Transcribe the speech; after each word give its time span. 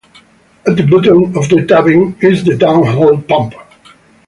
At 0.65 0.77
the 0.77 0.81
bottom 0.83 1.25
of 1.37 1.47
the 1.47 1.57
tubing 1.67 2.17
is 2.21 2.43
the 2.43 2.55
down-hole 2.57 3.21
pump. 3.21 3.53